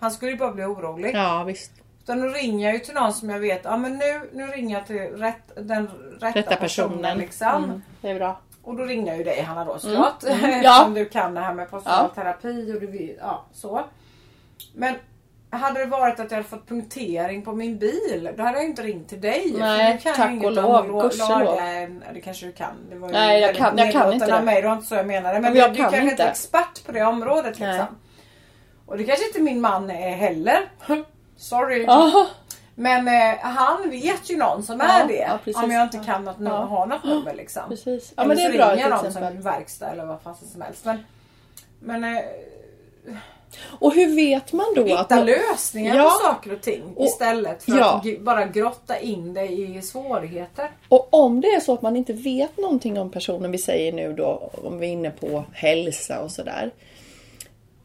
[0.00, 1.14] Han skulle ju bara bli orolig.
[1.14, 1.72] Ja visst.
[2.02, 4.76] Utan då ringer jag ju till någon som jag vet, ja men nu, nu ringer
[4.78, 5.88] jag till rätt, den
[6.20, 6.88] rätta, Rätta personen.
[6.90, 7.18] personen.
[7.18, 7.64] liksom.
[7.64, 8.40] Mm, det är bra.
[8.62, 10.22] Och då ringer jag ju dig Hanna då såklart.
[10.24, 10.40] Mm.
[10.64, 10.72] Ja.
[10.76, 12.22] Eftersom du kan det här med postal Ja.
[12.22, 13.84] terapi och du vill, ja så.
[14.74, 14.94] Men
[15.56, 18.82] hade det varit att jag hade fått punktering på min bil, då hade jag inte
[18.82, 19.54] ringt till dig.
[19.58, 21.56] Nej, du kan tack och lov, att lo- gudskelov.
[22.14, 22.74] Det kanske du kan.
[22.90, 24.42] Det var ju Nej, jag kan- jag kan inte det.
[24.42, 25.40] mig, det var inte så jag menade.
[25.40, 27.72] Men Men jag du, kan du kanske inte är expert på det området Nej.
[27.78, 27.96] liksom.
[28.86, 30.58] Och det kanske inte min man är heller.
[31.36, 31.86] Sorry.
[31.86, 32.26] Aha.
[32.74, 35.14] Men eh, han vet ju någon som Ja, är det.
[35.14, 35.62] ja, precis.
[35.62, 36.64] om jag inte kan något, Ja.
[36.64, 37.62] ha något nummer liksom.
[37.68, 38.12] Precis.
[38.16, 39.36] Ja Eller men det så är bra ringer jag någon som exempel.
[39.36, 40.84] en verkstad eller vad fasen som helst.
[40.84, 40.98] Men,
[41.80, 42.22] men eh,
[43.64, 45.26] Och hur vet man då att hitta man...
[45.26, 46.02] lösningar Ja.
[46.02, 48.02] på saker och ting Och- istället för ja.
[48.04, 50.70] att bara grotta in dig i svårigheter.
[50.88, 54.12] Och om det är så att man inte vet någonting om personen, vi säger nu
[54.12, 56.70] då om vi är inne på hälsa och sådär.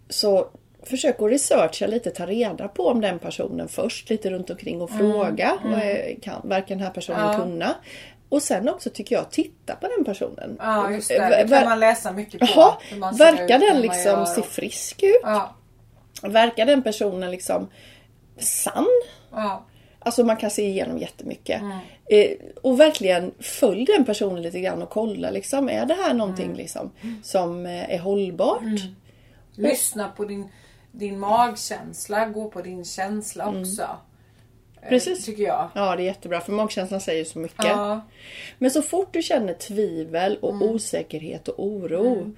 [0.09, 0.47] Så
[0.83, 4.89] försök att researcha lite, ta reda på om den personen först, lite runt omkring och
[4.89, 5.57] fråga.
[5.63, 7.31] Vad är, kan, verkar den här personen Mm.
[7.33, 7.39] Ja.
[7.43, 7.75] kunna?
[8.29, 10.55] Och sen också tycker jag, titta på den personen.
[10.59, 12.73] Ja just det, det kan man läsa mycket på.
[12.91, 15.19] Ut, verkar den liksom se frisk ut?
[15.23, 15.55] Ja,
[16.21, 17.67] Verkar den personen liksom
[18.37, 18.87] sann?
[19.31, 19.65] ja,
[20.03, 21.61] Alltså man kan se igenom jättemycket.
[21.61, 21.77] Mm.
[22.05, 22.31] Eh,
[22.61, 25.69] och verkligen följ den personen lite grann och kolla liksom.
[25.69, 26.57] Är det här någonting Mm.
[26.57, 26.91] liksom
[27.23, 28.61] som eh, är hållbart?
[29.55, 30.49] lyssna på din,
[30.91, 33.81] din magkänsla, gå på din känsla också.
[33.81, 33.87] Eh,
[34.81, 34.89] Mm.
[34.89, 35.25] Precis.
[35.25, 35.69] Tycker jag.
[35.75, 37.65] Ja det är jättebra för magkänslan säger så mycket.
[37.65, 38.01] Ja,
[38.57, 40.69] Men så fort du känner tvivel och Mm.
[40.69, 42.31] osäkerhet och oro.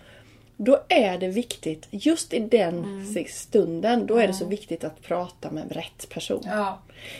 [0.58, 3.26] Då är det viktigt, just i den Mm.
[3.30, 6.42] stunden, då är det så viktigt att prata med rätt person.
[6.46, 6.80] ja,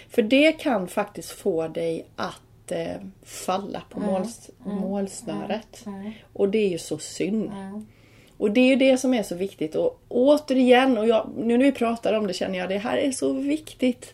[0.10, 4.12] För det kan faktiskt få dig att eh, falla på Mm.
[4.12, 5.86] måls, målsnöret.
[6.34, 7.52] Och det är ju så synd.
[8.38, 9.76] Och det är ju det som är så viktigt.
[9.76, 13.12] Och återigen, och jag, nu när vi pratar om det känner jag det här är
[13.12, 14.14] så viktigt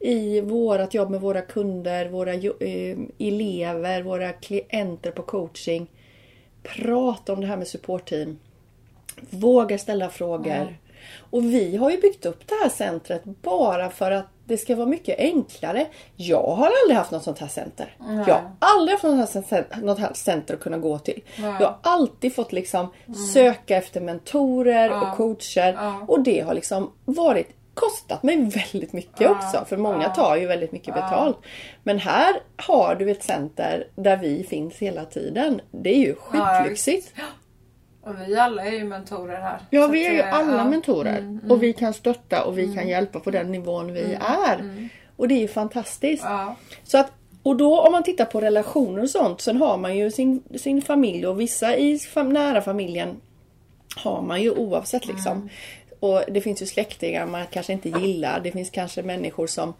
[0.00, 5.86] i vårt jobb med våra kunder, våra eh, elever, våra klienter på coaching.
[6.62, 8.38] Prata om det här med supportteam.
[9.30, 10.76] Våga ställa frågor.
[11.30, 14.86] Och vi har ju byggt upp det här centret bara för att det ska vara
[14.86, 15.86] mycket enklare.
[16.16, 17.96] Jag har aldrig haft något sånt här center.
[18.26, 21.22] Jag har aldrig haft något, här något här center att kunna gå till.
[21.36, 22.88] Jag har alltid fått liksom
[23.34, 25.78] söka efter mentorer och coacher.
[26.08, 29.64] Och det har liksom varit kostat mig väldigt mycket också.
[29.68, 31.38] För många tar ju väldigt mycket betalt.
[31.82, 35.60] Men här har du ett center där vi finns hela tiden.
[35.70, 37.12] Det är ju skitlyxigt.
[38.06, 39.58] Och vi alla är ju mentorer här.
[39.70, 40.64] Ja, vi är ju alla ja.
[40.64, 41.18] mentorer.
[41.18, 44.88] Mm, mm, Och vi kan stötta och vi kan hjälpa på den nivån vi är.
[45.16, 46.24] Och det är ju fantastiskt.
[46.24, 46.56] Ja.
[46.84, 50.10] Så att, och då om man tittar på relationer och sånt, sen har man ju
[50.10, 53.20] sin, sin familj och vissa i fam, nära familjen
[53.96, 55.48] har man ju oavsett liksom.
[56.00, 58.40] Och det finns ju släktingar man kanske inte gillar.
[58.40, 59.74] Det finns kanske människor som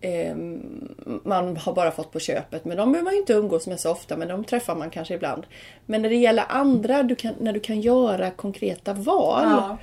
[0.00, 2.64] ehm, man har bara fått på köpet.
[2.64, 4.16] Men de behöver man ju inte umgås med så ofta.
[4.16, 5.46] Men de träffar man kanske ibland.
[5.86, 9.44] Men när det gäller andra, du kan, när du kan göra konkreta val.
[9.44, 9.76] Ja.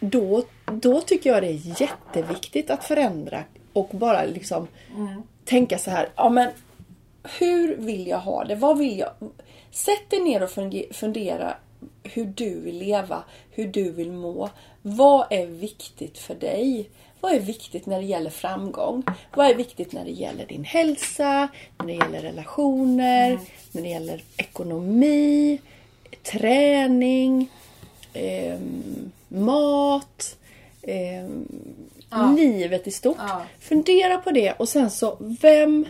[0.00, 4.68] Då, då tycker jag det är jätteviktigt att förändra och bara liksom
[5.44, 6.08] tänka så här.
[6.16, 6.50] Ja men
[7.38, 8.54] hur vill jag ha det?
[8.54, 9.10] Vad vill jag?
[9.70, 10.50] Sätt dig ner och
[10.90, 11.54] fundera
[12.02, 14.50] hur du vill leva, hur du vill må.
[14.82, 16.90] Vad är viktigt för dig?
[17.20, 19.02] Vad är viktigt när det gäller framgång?
[19.34, 23.38] Vad är viktigt när det gäller din hälsa, när det gäller relationer,
[23.72, 25.58] när det gäller ekonomi,
[26.22, 27.50] träning,
[28.12, 30.36] ehm, mat,
[30.82, 31.46] ehm,
[32.36, 33.16] livet i stort.
[33.18, 33.42] Ja.
[33.60, 35.86] Fundera på det och sen så, vem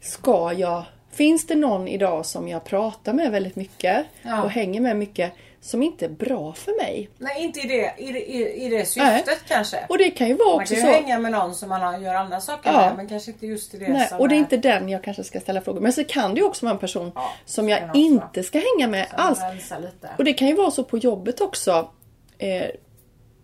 [0.00, 0.84] ska jag...
[1.12, 4.42] Finns det någon idag som jag pratar med väldigt mycket Ja.
[4.42, 7.10] och hänger med mycket som inte är bra för mig?
[7.18, 9.86] Nej, inte i det, i i, i det syftet kanske.
[9.88, 10.92] Och det kan ju vara Man också kan ju så.
[11.00, 12.78] hänga med någon som man gör andra saker Ja.
[12.86, 15.04] med men kanske inte just i det Nej, som och det är inte den jag
[15.04, 17.68] kanske ska ställa frågor Men så kan det ju också vara en person Ja, som
[17.68, 19.72] jag inte ska hänga med som alls.
[20.18, 21.88] Och det kan ju vara så på jobbet också.
[22.38, 22.66] Eh,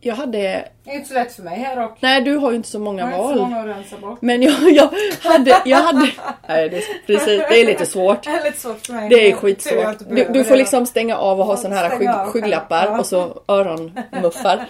[0.05, 0.69] jag hade...
[0.85, 1.97] Det är inte så lätt för mig här dock.
[2.01, 3.37] Nej, du har ju inte så många Jag har inte val.
[3.39, 4.23] så många att rensa bort.
[4.23, 4.89] Men jag, jag
[5.21, 5.63] hade...
[5.65, 6.11] Jag hade
[6.49, 8.23] nej, det, är- precis, det är lite svårt.
[8.25, 9.09] Det är lite svårt för mig.
[9.09, 9.99] Det är skitsvårt.
[10.11, 12.99] Du, du får liksom stänga av och ha såna här skygg, skygglappar Ja.
[12.99, 14.67] och så öronmuffar.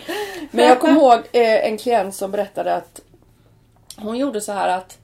[0.51, 3.01] Men jag kommer ihåg eh, en klient som berättade att
[3.97, 4.99] hon gjorde så här att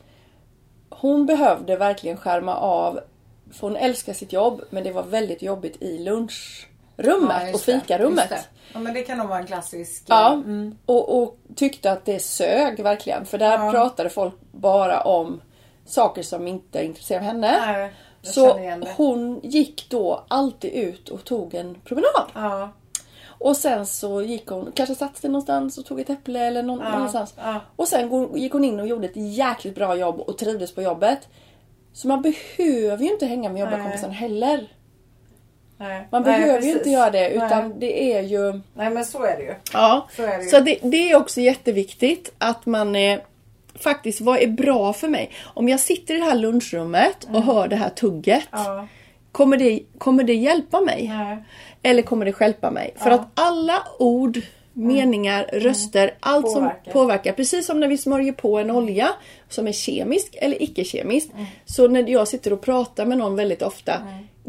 [0.91, 3.01] hon behövde verkligen skärma av
[3.53, 5.99] för hon älskar sitt jobb men det var väldigt jobbigt i
[6.99, 8.29] lunchrummet Ja, och fikarummet.
[8.29, 8.41] det.
[8.73, 10.05] Ja men det kan nog vara en klassisk...
[10.07, 10.79] Ja, Mm.
[10.87, 13.27] och, och tyckte att det sög verkligen.
[13.27, 13.71] För där Ja.
[13.73, 15.41] pratade folk bara om
[15.87, 17.61] saker som inte intresserade henne.
[17.67, 18.59] Nej, Så
[18.97, 22.27] hon gick då alltid ut och tog en promenad.
[22.35, 22.71] Ja,
[23.41, 26.81] Och sen så gick hon, kanske satt sig någonstans och tog ett äpple eller någon,
[26.81, 27.35] Ja, någonstans.
[27.37, 27.61] ja.
[27.77, 31.29] Och sen gick hon in och gjorde ett jäkligt bra jobb och trivdes på jobbet.
[31.93, 34.69] Så man behöver ju inte hänga med jobbarkompisen heller.
[35.79, 36.07] Nej.
[36.11, 37.77] Man Nej, behöver ju inte göra det utan Nej.
[37.79, 38.61] det är ju...
[38.75, 39.55] Nej men så är det ju.
[39.73, 40.09] Ja.
[40.17, 40.49] Så är det ju.
[40.51, 43.19] Så det, det är också jätteviktigt att man eh,
[43.75, 45.31] faktiskt, vad är bra för mig?
[45.55, 48.45] Om jag sitter i det här lunchrummet och hör det här tugget.
[48.53, 48.65] Mm.
[48.67, 48.87] Ja.
[49.33, 51.09] Kommer, det, kommer det hjälpa mig?
[51.09, 51.37] Nej.
[51.83, 52.95] Eller kommer det stjälpa mig?
[52.97, 53.13] För Ja.
[53.13, 53.21] Mm.
[53.21, 54.39] att alla ord,
[54.73, 56.93] meningar, röster, allt som Påverkar.
[56.93, 57.33] påverkar.
[57.33, 59.09] Precis som när vi smörjer på en olja
[59.49, 61.29] som är kemisk eller icke-kemisk.
[61.35, 61.47] Mm.
[61.65, 63.93] Så när jag sitter och pratar med någon väldigt ofta.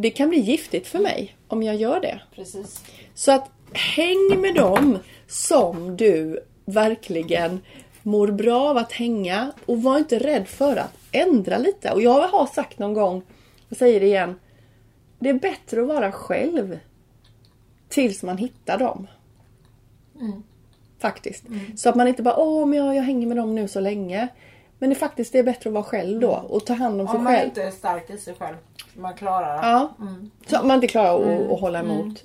[0.02, 2.22] Det kan bli giftigt för mig om jag gör det.
[2.36, 2.84] Precis.
[3.14, 7.60] Så att häng med dem som du verkligen
[8.04, 11.92] mår bra av att hänga och var inte rädd för att ändra lite.
[11.92, 13.22] Och jag har sagt någon gång,
[13.70, 14.40] jag säger det igen,
[15.20, 16.80] det är bättre att vara själv
[17.90, 19.08] tills man hittar dem.
[21.00, 21.44] Faktiskt.
[21.76, 24.28] Så att man inte bara, åh men jag, jag hänger med dem nu så länge.
[24.80, 27.08] Men det är faktiskt det är bättre att vara själv då och ta hand om
[27.08, 27.48] sig Om man själv.
[27.48, 28.56] inte är stark i sig själv.
[28.94, 29.68] Man klarar det.
[29.68, 29.94] Ja.
[30.48, 32.24] Så att man inte klarar att, att hålla emot.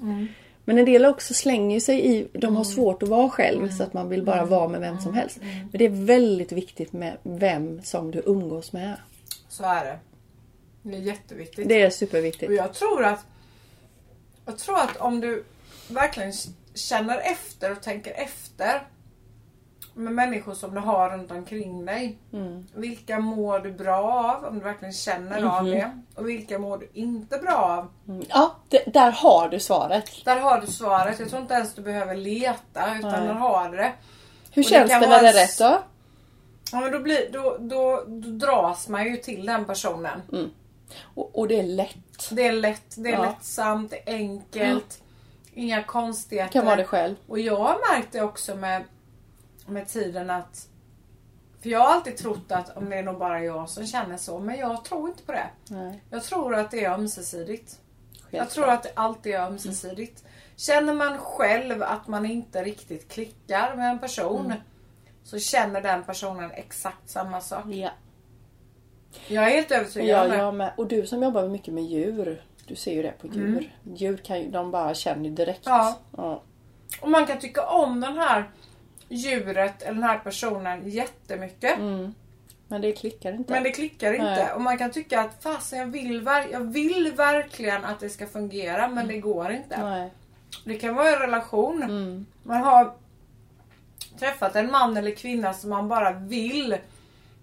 [0.67, 3.93] Men en del också slänger sig i, de har svårt att vara själv så att
[3.93, 5.39] man vill bara vara med vem som helst.
[5.43, 8.95] Men det är väldigt viktigt med vem som du umgås med.
[9.49, 9.99] Så är det.
[10.83, 11.69] Det är jätteviktigt.
[11.69, 12.53] Det är Och superviktigt.
[12.53, 13.27] jag tror att
[14.47, 15.45] Jag tror att om du
[15.89, 16.33] verkligen
[16.75, 18.83] känner efter och tänker efter
[19.95, 22.19] med människor som du har runt omkring dig.
[22.33, 22.67] Mm.
[22.75, 24.45] Vilka mår du bra av?
[24.45, 25.71] Om du verkligen känner av Mhm.
[25.73, 25.91] det.
[26.15, 27.89] Och vilka mår du inte bra av?
[28.29, 30.11] Ja, det, där har du svaret.
[30.25, 31.19] Där har du svaret.
[31.19, 33.27] Jag tror inte ens du behöver leta utan Nej.
[33.27, 33.93] där har du det.
[34.51, 35.79] Hur det känns det vara när det är rätt då?
[36.73, 40.23] Ja, men då, blir, då, då, då dras man ju till den personen.
[41.15, 42.31] Och, och det är lätt.
[42.31, 43.23] Det är lätt, det är Ja.
[43.25, 45.01] lättsamt, det är enkelt.
[45.55, 46.53] Inga konstigheter.
[46.53, 47.15] Kan vara det själv.
[47.29, 48.85] Och jag har märkt det också med,
[49.67, 50.69] med tiden att
[51.61, 54.39] för jag har alltid trott att om det är nog bara jag som känner så,
[54.39, 55.47] men jag tror inte på det.
[55.69, 57.81] Nej, Jag tror att det är ömsesidigt.
[58.31, 60.25] Jag helt tror att det alltid är ömsesidigt.
[60.57, 64.59] Känner man själv att man inte riktigt klickar med en person Mm.
[65.25, 67.65] så känner den personen exakt samma sak.
[67.67, 67.91] Ja,
[69.29, 70.37] Jag är helt övertygad om det.
[70.37, 70.73] jag med.
[70.77, 72.43] Och du som jobbar mycket med djur.
[72.67, 73.49] Du ser ju det på djur.
[73.83, 73.97] Mm.
[73.97, 75.63] Djur kan ju, de bara känner direkt.
[75.65, 75.99] Ja.
[76.17, 76.43] Ja.
[77.01, 78.51] Och man kan tycka om den här
[79.15, 81.79] djuret eller den här personen jättemycket.
[82.69, 83.53] Men det klickar inte.
[83.53, 84.25] Men det klickar inte.
[84.25, 84.53] Nej.
[84.53, 88.89] Och man kan tycka att fasen jag vill, jag vill verkligen att det ska fungera
[88.89, 89.83] men det går inte.
[89.85, 90.11] Nej.
[90.65, 91.83] Det kan vara en relation.
[91.83, 92.27] Mm.
[92.43, 92.93] Man har
[94.19, 96.77] träffat en man eller kvinna som man bara vill.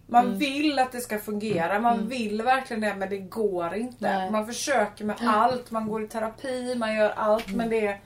[0.07, 0.37] Man Mm.
[0.37, 1.79] vill att det ska fungera.
[1.79, 3.95] Man vill verkligen det men det går inte.
[3.99, 4.15] Nej.
[4.21, 4.31] Mm.
[4.31, 5.71] Man försöker med allt.
[5.71, 7.97] Man går i terapi, man gör allt men det,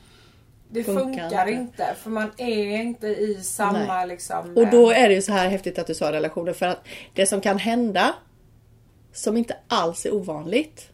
[0.76, 1.96] det Funkar funkar, inte.
[1.98, 4.08] För man är inte i samma Nej.
[4.08, 4.54] liksom...
[4.58, 7.26] Och då är det ju så här häftigt att du sa relationer för att det
[7.26, 8.16] som kan hända
[9.14, 10.90] som inte alls är ovanligt.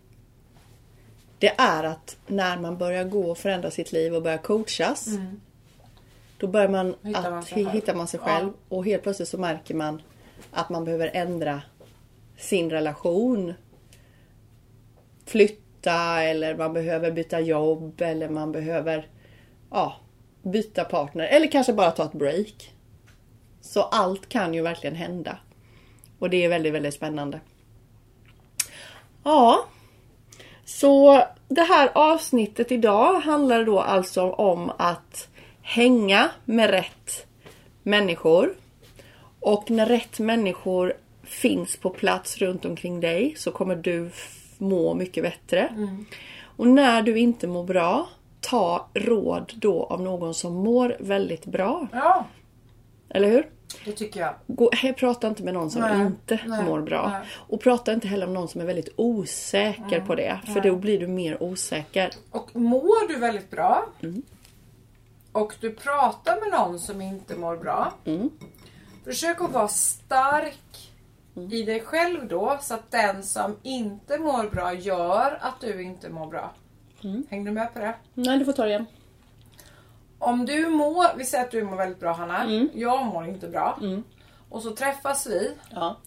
[1.39, 5.07] Det är att när man börjar gå och förändra sitt liv och börjar coachas.
[6.37, 7.15] Då börjar man Mm.
[7.15, 7.69] Att man sig själv.
[7.69, 8.53] hittar man sig Ja.
[8.69, 10.01] och helt plötsligt så märker man
[10.51, 11.61] att man behöver ändra
[12.37, 13.53] sin relation.
[15.25, 19.07] Flytta eller man behöver byta jobb eller man behöver
[19.71, 19.95] ja,
[20.43, 22.73] byta partner eller kanske bara ta ett break.
[23.61, 25.37] Så allt kan ju verkligen hända.
[26.19, 27.39] Och det är väldigt, väldigt spännande.
[29.23, 29.65] Ja.
[30.65, 35.29] Så det här avsnittet idag handlar då alltså om att
[35.61, 37.25] hänga med rätt
[37.83, 38.53] människor.
[39.39, 44.09] Och när rätt människor finns på plats runt omkring dig så kommer du
[44.57, 45.69] må mycket bättre.
[46.43, 48.09] Och när du inte mår bra,
[48.41, 51.87] ta råd då av någon som mår väldigt bra.
[51.91, 52.25] Ja,
[53.09, 53.49] Eller hur?
[53.85, 54.33] det tycker jag.
[54.47, 57.09] Gå, he, prata inte med någon som Nej, inte nej, mår bra.
[57.09, 57.27] nej.
[57.35, 60.39] Och prata inte heller med någon som är väldigt osäker på det.
[60.53, 62.09] För då blir du mer osäker.
[62.31, 64.21] Och mår du väldigt bra Mm.
[65.31, 67.93] och du pratar med någon som inte mår bra.
[68.05, 68.29] Mm.
[69.03, 70.57] Försök att vara stark
[71.35, 71.51] Mm.
[71.53, 76.09] i dig själv då så att den som inte mår bra gör att du inte
[76.09, 76.51] mår bra.
[77.03, 77.23] Mm.
[77.29, 77.93] Hänger du med på det?
[78.13, 78.85] Nej, du får ta det igen.
[80.19, 82.43] Om du mår, vi säger att du mår väldigt bra Hanna.
[82.43, 82.69] Mm.
[82.73, 83.79] Jag mår inte bra.
[84.49, 85.97] Och så träffas vi Ja.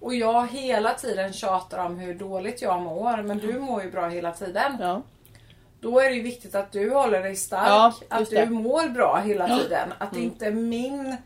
[0.00, 3.22] och jag hela tiden tjatar om hur dåligt jag mår.
[3.22, 4.76] Men du mår ju bra hela tiden.
[4.80, 5.02] ja.
[5.80, 7.68] Då är det ju viktigt att du håller dig stark.
[7.68, 8.42] Ja, att du det.
[8.42, 8.62] Mm.
[8.62, 9.88] mår bra hela tiden.
[9.98, 11.16] Att inte min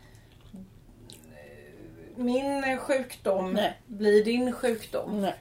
[2.15, 3.81] min sjukdom Nej.
[3.85, 5.21] blir din sjukdom.
[5.21, 5.35] Nej.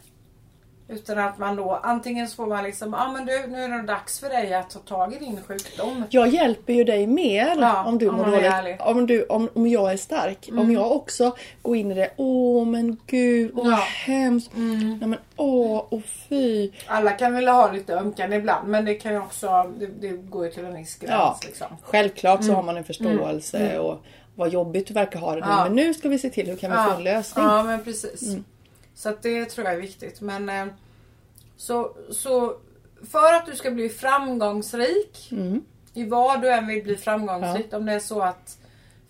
[0.89, 3.69] Utan att man då antingen så får man liksom, ja ah, men du nu är
[3.69, 6.05] det dags för dig att ta tag i din sjukdom.
[6.11, 8.81] Jag hjälper ju dig mer Ja, om du om mår dåligt.
[8.81, 10.49] Om, du, om, om jag är stark.
[10.53, 12.11] Om jag också går in i det.
[12.17, 13.71] Åh men gud, åh Ja.
[13.71, 14.51] vad hemskt.
[14.55, 16.71] Nej, men åh, åh fy.
[16.87, 20.45] Alla kan vilja ha lite ömkan ibland men det kan ju också, det, det går
[20.45, 21.39] ju till en viss gräns Ja.
[21.47, 21.67] liksom.
[21.83, 24.03] Självklart så har man en förståelse och
[24.35, 25.47] vad jobbigt du verkar ha det nu.
[25.51, 25.65] Ja.
[25.65, 27.45] Men nu ska vi se till hur kan vi få en lösning.
[27.45, 28.37] Ja men precis.
[28.93, 28.97] Mm.
[28.97, 30.21] Så att det tror jag är viktigt.
[30.21, 30.67] Men eh,
[31.57, 32.57] så, så
[33.11, 35.63] för att du ska bli framgångsrik Mm.
[35.95, 37.73] i vad du än vill bli framgångsrik.
[37.73, 38.59] Om det är så att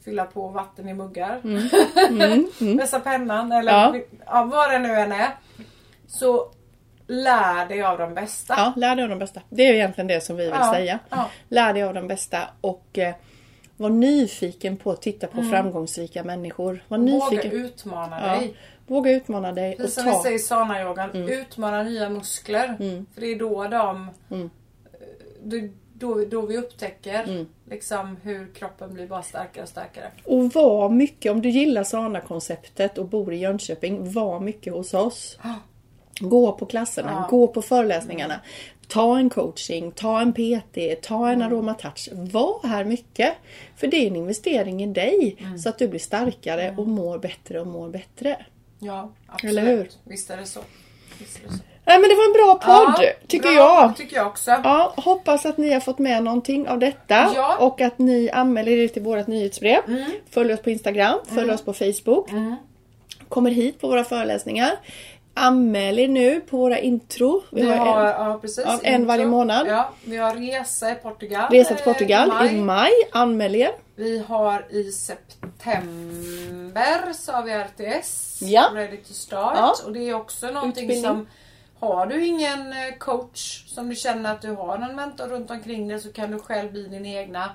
[0.04, 1.40] fylla på vatten i muggar.
[2.76, 4.00] Vässa pennan eller Mm.
[4.10, 4.18] Ja.
[4.26, 4.44] ja.
[4.44, 5.28] vad det nu än är.
[6.06, 6.50] Så
[7.06, 8.54] lär dig av de bästa.
[8.56, 9.40] Ja, lär dig av de bästa.
[9.48, 10.98] Det är egentligen det som vi vill Ja, säga.
[11.10, 11.30] ja.
[11.48, 13.14] Lär dig av de bästa och eh,
[13.76, 16.84] var nyfiken på att titta på framgångsrika människor.
[16.88, 17.10] Var Mm.
[17.12, 17.52] Våga nyfiken.
[17.52, 18.42] utmana Ja.
[18.86, 20.14] Våga utmana dig och Precis som vi ta.
[20.16, 20.22] Mm.
[20.22, 21.10] säger i sana-yogan.
[21.28, 22.76] Utmana nya muskler.
[23.14, 24.10] För det är då de...
[24.30, 24.50] Mm.
[25.42, 25.56] Då,
[25.94, 27.46] då, då vi upptäcker Mm.
[27.70, 30.10] liksom hur kroppen blir bara starkare och starkare.
[30.24, 35.38] Och var mycket, om du gillar Sana-konceptet och bor i Jönköping, var mycket hos oss.
[36.20, 37.26] Gå på klasserna, Ja.
[37.30, 38.40] gå på föreläsningarna.
[38.88, 42.08] Ta en coaching, ta en PT, ta en aromatouch.
[42.12, 43.34] Var här mycket.
[43.76, 45.36] För det är en investering i dig.
[45.58, 48.46] Så att du blir starkare och mår bättre och mår bättre.
[48.84, 49.58] Ja, absolut.
[49.58, 49.88] Eller hur?
[50.04, 50.60] Visst är det så.
[51.18, 51.58] Visst är det så.
[51.84, 52.54] Nej men det var en bra
[52.94, 53.96] podd, tycker bra, jag.
[53.96, 54.50] tycker jag också.
[54.50, 57.56] Ja, hoppas att ni har fått med någonting av detta Ja.
[57.56, 59.80] och att ni anmäler er till vårt nyhetsbrev.
[60.30, 62.28] Följ oss på Instagram, följ oss på Facebook.
[63.28, 64.70] Kommer hit på våra föreläsningar.
[65.34, 67.42] Anmäl er nu på våra intro.
[67.50, 69.66] Vi Vi har har, en ja, precis, en varje månad.
[69.66, 71.52] Ja, vi har resa i Portugal.
[71.52, 72.60] resa till eh, Portugal i i maj.
[72.60, 72.90] maj.
[73.12, 73.70] Anmäl er.
[73.96, 75.52] Vi har i september
[77.12, 78.38] så har vi RTS.
[78.42, 78.70] Ja.
[78.74, 79.56] Ready to start.
[79.56, 79.74] Ja.
[79.86, 81.10] Och det är också någonting Utbildning.
[81.10, 81.26] som
[81.80, 85.88] har du ingen eh, coach som du känner att du har en mentor runt omkring
[85.88, 87.50] dig så kan du själv bli din egna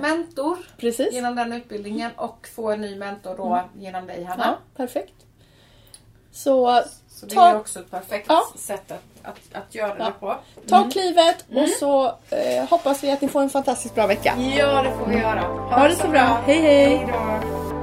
[0.00, 1.12] mentor Precis.
[1.12, 4.44] genom den utbildningen och få en ny mentor då genom dig Hanna.
[4.46, 5.14] Ja, perfekt.
[6.32, 6.82] Så
[7.20, 8.42] Så det Ta- är också ett perfekt Ja.
[8.56, 10.04] sätt att, att, att göra Ja.
[10.04, 10.36] det på.
[10.68, 14.34] ta klivet och så eh, hoppas vi att ni får en fantastiskt bra vecka.
[14.58, 15.40] Ja, det får vi göra.
[15.40, 16.38] Ha det så bra.
[16.46, 16.96] Hej hej!
[16.96, 17.77] Hej då.